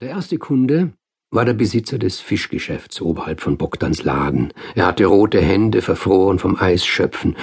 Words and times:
Der 0.00 0.08
erste 0.08 0.38
Kunde 0.38 0.94
war 1.30 1.44
der 1.44 1.52
Besitzer 1.52 1.98
des 1.98 2.20
Fischgeschäfts 2.20 3.02
oberhalb 3.02 3.42
von 3.42 3.58
Bogdans 3.58 4.02
Laden. 4.02 4.54
Er 4.74 4.86
hatte 4.86 5.04
rote 5.04 5.42
Hände, 5.42 5.82
verfroren 5.82 6.38
vom 6.38 6.56
Eisschöpfen. 6.56 7.36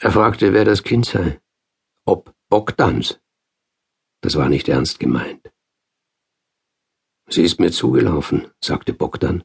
Er 0.00 0.10
fragte, 0.10 0.54
wer 0.54 0.64
das 0.64 0.82
Kind 0.82 1.04
sei. 1.04 1.38
Ob 2.06 2.34
Bogdans? 2.48 3.20
Das 4.22 4.36
war 4.36 4.48
nicht 4.48 4.66
ernst 4.70 4.98
gemeint. 4.98 5.52
Sie 7.28 7.42
ist 7.42 7.60
mir 7.60 7.70
zugelaufen, 7.70 8.46
sagte 8.62 8.94
Bogdan. 8.94 9.44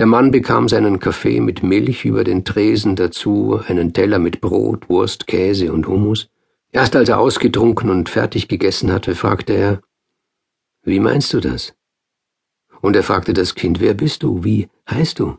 Der 0.00 0.06
Mann 0.06 0.32
bekam 0.32 0.68
seinen 0.68 0.98
Kaffee 0.98 1.40
mit 1.40 1.62
Milch 1.62 2.04
über 2.04 2.24
den 2.24 2.44
Tresen 2.44 2.96
dazu, 2.96 3.60
einen 3.68 3.92
Teller 3.92 4.18
mit 4.18 4.40
Brot, 4.40 4.88
Wurst, 4.88 5.28
Käse 5.28 5.72
und 5.72 5.86
Hummus. 5.86 6.30
Erst 6.72 6.96
als 6.96 7.08
er 7.08 7.20
ausgetrunken 7.20 7.90
und 7.90 8.08
fertig 8.08 8.48
gegessen 8.48 8.90
hatte, 8.92 9.14
fragte 9.14 9.52
er, 9.52 9.80
wie 10.84 11.00
meinst 11.00 11.32
du 11.32 11.40
das? 11.40 11.74
Und 12.80 12.94
er 12.96 13.02
fragte 13.02 13.32
das 13.32 13.54
Kind, 13.54 13.80
wer 13.80 13.94
bist 13.94 14.22
du? 14.22 14.44
Wie 14.44 14.68
heißt 14.88 15.18
du? 15.18 15.38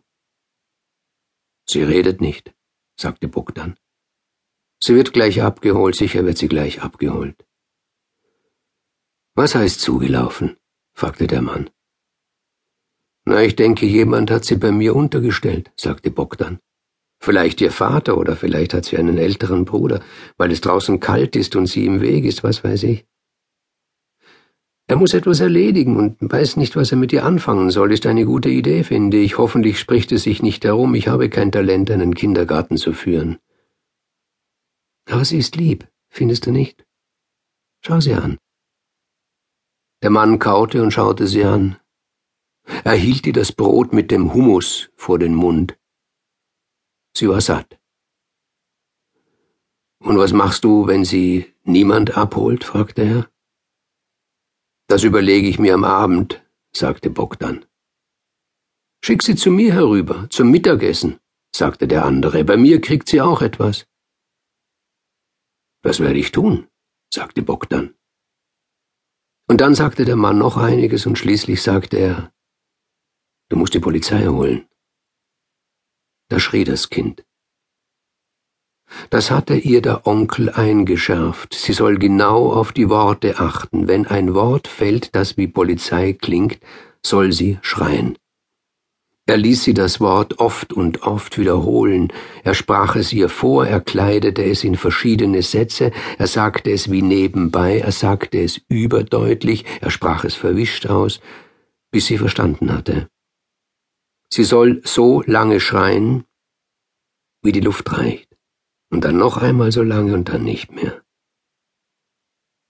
Sie 1.68 1.84
redet 1.84 2.20
nicht, 2.20 2.54
sagte 3.00 3.28
Bogdan. 3.28 3.78
Sie 4.84 4.96
wird 4.96 5.14
gleich 5.14 5.42
abgeholt, 5.42 5.96
sicher 5.96 6.26
wird 6.26 6.38
sie 6.38 6.48
gleich 6.48 6.82
abgeholt. 6.82 7.46
Was 9.36 9.56
heißt 9.56 9.82
zugelaufen? 9.82 10.58
fragte 10.94 11.28
der 11.28 11.42
Mann. 11.42 11.70
Na, 13.26 13.42
ich 13.44 13.56
denke, 13.56 13.86
jemand 13.86 14.32
hat 14.32 14.46
sie 14.46 14.56
bei 14.56 14.72
mir 14.72 14.96
untergestellt, 14.96 15.72
sagte 15.76 16.12
Bogdan. 16.12 16.60
Vielleicht 17.20 17.60
ihr 17.62 17.72
Vater 17.72 18.18
oder 18.18 18.36
vielleicht 18.36 18.74
hat 18.74 18.86
sie 18.86 18.98
einen 18.98 19.18
älteren 19.18 19.66
Bruder, 19.66 20.04
weil 20.38 20.52
es 20.52 20.62
draußen 20.62 21.00
kalt 21.00 21.36
ist 21.36 21.56
und 21.56 21.68
sie 21.68 21.86
im 21.86 22.02
Weg 22.02 22.26
ist, 22.26 22.44
was 22.44 22.64
weiß 22.64 22.84
ich. 22.84 23.06
Er 24.88 24.98
muss 24.98 25.16
etwas 25.16 25.40
erledigen 25.40 25.98
und 25.98 26.18
weiß 26.20 26.58
nicht, 26.58 26.76
was 26.76 26.92
er 26.92 26.98
mit 26.98 27.12
ihr 27.12 27.26
anfangen 27.26 27.72
soll, 27.72 27.92
ist 27.92 28.06
eine 28.06 28.24
gute 28.26 28.50
Idee, 28.50 28.84
finde 28.84 29.18
ich. 29.18 29.38
Hoffentlich 29.40 29.80
spricht 29.80 30.12
es 30.12 30.24
sich 30.24 30.44
nicht 30.44 30.64
darum, 30.64 30.94
ich 30.94 31.08
habe 31.08 31.30
kein 31.30 31.52
Talent, 31.52 31.90
einen 31.90 32.14
Kindergarten 32.14 32.78
zu 32.78 32.94
führen. 32.94 33.40
Aber 35.10 35.26
sie 35.26 35.40
ist 35.40 35.56
lieb, 35.56 35.88
findest 36.10 36.46
du 36.46 36.52
nicht? 36.52 36.86
Schau 37.82 38.00
sie 38.00 38.14
an. 38.14 38.38
Der 40.04 40.12
Mann 40.12 40.38
kaute 40.38 40.84
und 40.84 40.92
schaute 40.92 41.26
sie 41.26 41.44
an. 41.44 41.78
Er 42.84 42.94
hielt 42.94 43.26
ihr 43.26 43.34
das 43.34 43.52
Brot 43.52 43.92
mit 43.92 44.12
dem 44.12 44.34
Hummus 44.34 44.90
vor 44.96 45.18
den 45.18 45.34
Mund. 45.34 45.78
Sie 47.16 47.28
war 47.28 47.42
satt. 47.42 47.80
Und 50.00 50.18
was 50.18 50.34
machst 50.34 50.64
du, 50.64 50.86
wenn 50.86 51.06
sie 51.06 51.54
niemand 51.64 52.18
abholt? 52.18 52.64
fragte 52.64 53.02
er. 53.02 53.35
Das 54.88 55.04
überlege 55.04 55.48
ich 55.48 55.58
mir 55.58 55.74
am 55.74 55.84
Abend, 55.84 56.46
sagte 56.76 57.10
Bogdan. 57.10 57.66
Schick 59.04 59.24
sie 59.24 59.36
zu 59.36 59.50
mir 59.50 59.74
herüber, 59.74 60.28
zum 60.30 60.52
Mittagessen, 60.52 61.20
sagte 61.56 61.88
der 61.88 62.06
andere. 62.06 62.44
Bei 62.44 62.58
mir 62.58 62.82
kriegt 62.82 63.10
sie 63.10 63.22
auch 63.22 63.42
etwas. 63.42 63.88
Das 65.82 66.00
werde 66.00 66.20
ich 66.20 66.32
tun, 66.32 66.68
sagte 67.12 67.42
Bogdan. 67.42 67.96
Und 69.48 69.62
dann 69.62 69.76
sagte 69.76 70.06
der 70.06 70.16
Mann 70.16 70.38
noch 70.38 70.58
einiges 70.58 71.06
und 71.06 71.18
schließlich 71.18 71.62
sagte 71.62 71.98
er, 71.98 72.34
du 73.50 73.58
musst 73.58 73.74
die 73.74 73.80
Polizei 73.80 74.26
holen. 74.28 74.68
Da 76.30 76.40
schrie 76.40 76.64
das 76.64 76.90
Kind. 76.90 77.25
Das 79.10 79.32
hatte 79.32 79.56
ihr 79.56 79.82
der 79.82 80.08
Onkel 80.08 80.50
eingeschärft. 80.50 81.54
Sie 81.54 81.74
soll 81.74 81.98
genau 81.98 82.52
auf 82.52 82.72
die 82.72 82.90
Worte 82.90 83.40
achten. 83.40 83.88
Wenn 83.88 84.08
ein 84.08 84.34
Wort 84.34 84.68
fällt, 84.68 85.16
das 85.16 85.38
wie 85.38 85.48
Polizei 85.48 86.14
klingt, 86.14 86.60
soll 87.06 87.32
sie 87.32 87.58
schreien. 87.62 88.18
Er 89.28 89.38
ließ 89.38 89.64
sie 89.64 89.74
das 89.74 90.00
Wort 90.00 90.40
oft 90.40 90.72
und 90.72 91.02
oft 91.02 91.40
wiederholen. 91.40 92.14
Er 92.44 92.54
sprach 92.54 92.96
es 92.96 93.12
ihr 93.12 93.28
vor, 93.28 93.66
er 93.66 93.82
kleidete 93.82 94.44
es 94.44 94.64
in 94.64 94.76
verschiedene 94.76 95.42
Sätze, 95.42 95.92
er 96.20 96.28
sagte 96.28 96.72
es 96.72 96.92
wie 96.92 97.02
nebenbei, 97.02 97.80
er 97.80 97.92
sagte 97.92 98.40
es 98.40 98.62
überdeutlich, 98.68 99.66
er 99.82 99.90
sprach 99.90 100.26
es 100.26 100.36
verwischt 100.36 100.86
aus, 100.86 101.22
bis 101.92 102.06
sie 102.06 102.20
verstanden 102.20 102.72
hatte. 102.72 103.08
Sie 104.32 104.44
soll 104.44 104.82
so 104.84 105.24
lange 105.26 105.60
schreien, 105.60 106.26
wie 107.42 107.52
die 107.52 107.62
Luft 107.62 107.92
reicht 107.92 108.35
und 108.90 109.04
dann 109.04 109.18
noch 109.18 109.38
einmal 109.38 109.72
so 109.72 109.84
lange 109.84 110.14
und 110.14 110.30
dann 110.30 110.44
nicht 110.44 110.72
mehr. 110.72 111.04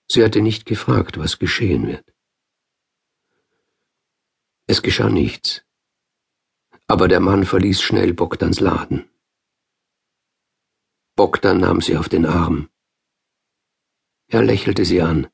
Sie 0.08 0.22
hatte 0.24 0.40
nicht 0.40 0.66
gefragt, 0.66 1.18
was 1.18 1.38
geschehen 1.38 1.86
wird. 1.88 2.12
Es 4.66 4.82
geschah 4.82 5.10
nichts, 5.10 5.62
aber 6.88 7.08
der 7.08 7.20
Mann 7.20 7.44
verließ 7.44 7.82
schnell 7.82 8.14
Bogdans 8.14 8.60
Laden. 8.60 9.08
Bogdan 11.16 11.60
nahm 11.60 11.80
sie 11.80 11.96
auf 11.96 12.08
den 12.08 12.26
Arm. 12.26 12.68
Er 14.28 14.42
lächelte 14.42 14.84
sie 14.84 15.02
an. 15.02 15.28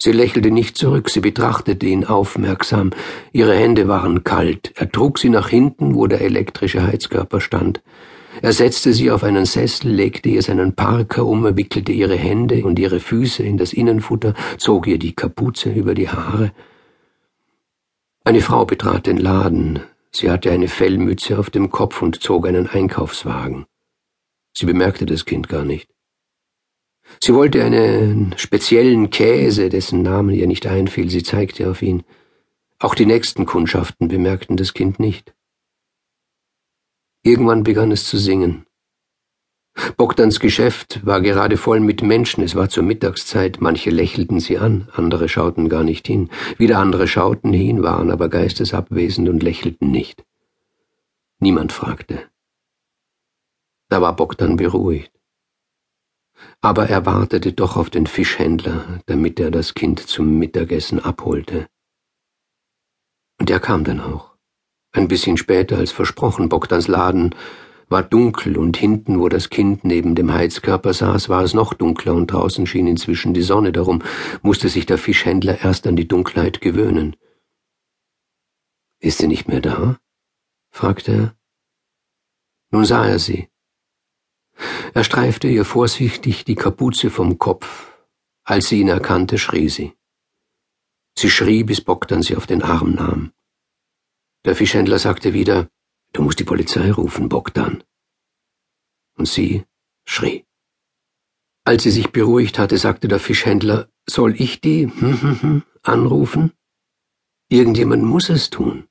Sie 0.00 0.12
lächelte 0.12 0.50
nicht 0.50 0.76
zurück, 0.76 1.10
sie 1.10 1.20
betrachtete 1.20 1.86
ihn 1.86 2.04
aufmerksam. 2.04 2.90
Ihre 3.32 3.54
Hände 3.54 3.86
waren 3.86 4.24
kalt. 4.24 4.72
Er 4.76 4.90
trug 4.90 5.18
sie 5.18 5.28
nach 5.28 5.48
hinten, 5.48 5.94
wo 5.94 6.06
der 6.06 6.22
elektrische 6.22 6.82
Heizkörper 6.82 7.40
stand. 7.40 7.82
Er 8.40 8.52
setzte 8.52 8.92
sie 8.92 9.10
auf 9.10 9.24
einen 9.24 9.44
Sessel, 9.44 9.92
legte 9.92 10.28
ihr 10.30 10.42
seinen 10.42 10.74
Parker 10.74 11.26
um, 11.26 11.56
wickelte 11.56 11.92
ihre 11.92 12.16
Hände 12.16 12.64
und 12.64 12.78
ihre 12.78 13.00
Füße 13.00 13.42
in 13.42 13.58
das 13.58 13.72
Innenfutter, 13.72 14.34
zog 14.56 14.86
ihr 14.86 14.98
die 14.98 15.14
Kapuze 15.14 15.70
über 15.70 15.94
die 15.94 16.08
Haare. 16.08 16.52
Eine 18.24 18.40
Frau 18.40 18.64
betrat 18.64 19.06
den 19.06 19.18
Laden. 19.18 19.80
Sie 20.12 20.30
hatte 20.30 20.50
eine 20.50 20.68
Fellmütze 20.68 21.38
auf 21.38 21.50
dem 21.50 21.70
Kopf 21.70 22.00
und 22.00 22.22
zog 22.22 22.46
einen 22.46 22.68
Einkaufswagen. 22.68 23.66
Sie 24.54 24.66
bemerkte 24.66 25.06
das 25.06 25.24
Kind 25.24 25.48
gar 25.48 25.64
nicht. 25.64 25.88
Sie 27.20 27.34
wollte 27.34 27.62
einen 27.62 28.34
speziellen 28.36 29.10
Käse, 29.10 29.68
dessen 29.68 30.02
Namen 30.02 30.34
ihr 30.34 30.46
nicht 30.46 30.66
einfiel, 30.66 31.10
sie 31.10 31.22
zeigte 31.22 31.70
auf 31.70 31.82
ihn. 31.82 32.04
Auch 32.78 32.94
die 32.94 33.06
nächsten 33.06 33.46
Kundschaften 33.46 34.08
bemerkten 34.08 34.56
das 34.56 34.72
Kind 34.72 34.98
nicht. 34.98 35.34
Irgendwann 37.24 37.62
begann 37.62 37.92
es 37.92 38.04
zu 38.04 38.18
singen. 38.18 38.66
Bogdans 39.96 40.40
Geschäft 40.40 41.04
war 41.06 41.20
gerade 41.20 41.56
voll 41.56 41.80
mit 41.80 42.02
Menschen, 42.02 42.42
es 42.42 42.54
war 42.54 42.68
zur 42.68 42.82
Mittagszeit, 42.82 43.60
manche 43.60 43.90
lächelten 43.90 44.38
sie 44.40 44.58
an, 44.58 44.88
andere 44.92 45.28
schauten 45.28 45.68
gar 45.68 45.82
nicht 45.82 46.06
hin, 46.06 46.30
wieder 46.58 46.78
andere 46.78 47.08
schauten 47.08 47.52
hin, 47.52 47.82
waren 47.82 48.10
aber 48.10 48.28
geistesabwesend 48.28 49.28
und 49.28 49.42
lächelten 49.42 49.90
nicht. 49.90 50.24
Niemand 51.38 51.72
fragte. 51.72 52.28
Da 53.88 54.02
war 54.02 54.14
Bogdan 54.14 54.56
beruhigt. 54.56 55.12
Aber 56.60 56.88
er 56.88 57.06
wartete 57.06 57.52
doch 57.52 57.76
auf 57.76 57.88
den 57.88 58.06
Fischhändler, 58.06 59.00
damit 59.06 59.38
er 59.38 59.50
das 59.50 59.74
Kind 59.74 60.00
zum 60.00 60.38
Mittagessen 60.38 60.98
abholte. 60.98 61.68
Und 63.38 63.48
er 63.48 63.60
kam 63.60 63.84
dann 63.84 64.00
auch. 64.00 64.31
Ein 64.92 65.08
bisschen 65.08 65.38
später 65.38 65.78
als 65.78 65.90
versprochen, 65.90 66.50
Bogdans 66.50 66.86
Laden 66.86 67.34
war 67.88 68.02
dunkel 68.02 68.58
und 68.58 68.76
hinten, 68.76 69.20
wo 69.20 69.28
das 69.28 69.50
Kind 69.50 69.84
neben 69.84 70.14
dem 70.14 70.32
Heizkörper 70.32 70.92
saß, 70.92 71.28
war 71.28 71.42
es 71.42 71.54
noch 71.54 71.74
dunkler 71.74 72.14
und 72.14 72.26
draußen 72.28 72.66
schien 72.66 72.86
inzwischen 72.86 73.34
die 73.34 73.42
Sonne, 73.42 73.72
darum 73.72 74.02
musste 74.42 74.68
sich 74.68 74.86
der 74.86 74.98
Fischhändler 74.98 75.62
erst 75.62 75.86
an 75.86 75.96
die 75.96 76.08
Dunkelheit 76.08 76.60
gewöhnen. 76.60 77.16
Ist 78.98 79.18
sie 79.18 79.28
nicht 79.28 79.48
mehr 79.48 79.60
da? 79.60 79.98
fragte 80.70 81.12
er. 81.12 81.36
Nun 82.70 82.84
sah 82.84 83.06
er 83.06 83.18
sie. 83.18 83.48
Er 84.94 85.04
streifte 85.04 85.48
ihr 85.48 85.64
vorsichtig 85.64 86.44
die 86.44 86.54
Kapuze 86.54 87.10
vom 87.10 87.38
Kopf. 87.38 87.92
Als 88.44 88.68
sie 88.68 88.80
ihn 88.80 88.88
erkannte, 88.88 89.38
schrie 89.38 89.68
sie. 89.68 89.92
Sie 91.18 91.30
schrie, 91.30 91.64
bis 91.64 91.80
Bogdan 91.80 92.22
sie 92.22 92.36
auf 92.36 92.46
den 92.46 92.62
Arm 92.62 92.94
nahm. 92.94 93.32
Der 94.44 94.56
Fischhändler 94.56 94.98
sagte 94.98 95.32
wieder, 95.34 95.68
du 96.12 96.22
musst 96.22 96.40
die 96.40 96.44
Polizei 96.44 96.90
rufen, 96.90 97.28
Bogdan. 97.28 97.84
Und 99.16 99.28
sie 99.28 99.64
schrie. 100.04 100.44
Als 101.64 101.84
sie 101.84 101.92
sich 101.92 102.10
beruhigt 102.10 102.58
hatte, 102.58 102.76
sagte 102.76 103.06
der 103.06 103.20
Fischhändler, 103.20 103.88
soll 104.08 104.34
ich 104.40 104.60
die 104.60 104.86
hm, 104.86 105.22
hm, 105.22 105.42
hm, 105.42 105.62
anrufen? 105.82 106.52
Irgendjemand 107.48 108.02
muss 108.02 108.30
es 108.30 108.50
tun. 108.50 108.88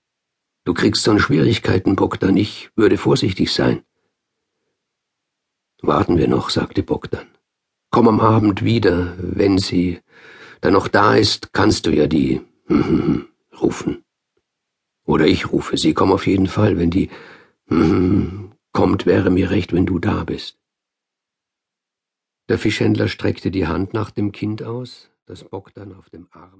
Du 0.63 0.73
kriegst 0.73 1.03
sonst 1.03 1.23
Schwierigkeiten, 1.23 1.95
Bogdan, 1.95 2.37
ich 2.37 2.69
würde 2.75 2.97
vorsichtig 2.97 3.51
sein. 3.51 3.83
Warten 5.81 6.17
wir 6.17 6.27
noch, 6.27 6.49
sagte 6.49 6.83
Bogdan. 6.83 7.27
Komm 7.89 8.07
am 8.07 8.19
Abend 8.21 8.63
wieder, 8.63 9.15
wenn 9.17 9.57
sie 9.57 9.99
dann 10.61 10.73
noch 10.73 10.87
da 10.87 11.15
ist, 11.15 11.51
kannst 11.51 11.87
du 11.87 11.91
ja 11.91 12.07
die 12.07 12.41
rufen. 13.59 14.05
Oder 15.11 15.27
ich 15.27 15.51
rufe 15.51 15.75
sie, 15.75 15.93
komm 15.93 16.13
auf 16.13 16.25
jeden 16.25 16.47
Fall, 16.47 16.77
wenn 16.77 16.89
die 16.89 17.09
hm, 17.67 18.53
kommt, 18.71 19.05
wäre 19.05 19.29
mir 19.29 19.51
recht, 19.51 19.73
wenn 19.73 19.85
du 19.85 19.99
da 19.99 20.23
bist. 20.23 20.57
Der 22.47 22.57
Fischhändler 22.57 23.09
streckte 23.09 23.51
die 23.51 23.67
Hand 23.67 23.93
nach 23.93 24.09
dem 24.09 24.31
Kind 24.31 24.63
aus, 24.63 25.11
das 25.25 25.43
Bogdan 25.43 25.91
auf 25.91 26.09
dem 26.09 26.29
Arm 26.31 26.49